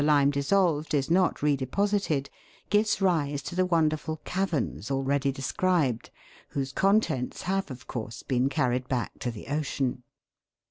[0.03, 2.27] lime dissolved is not re deposited,
[2.71, 6.09] gives rise to the wonderful caverns already described,
[6.49, 10.01] whose contents have of course been carried back to the ocean.